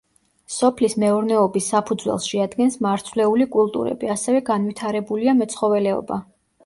[0.53, 6.19] სოფლის მეურნეობის საფუძველს შეადგენს მარცვლეული კულტურები, ასევე განვითარებულია მეცხოველეობა.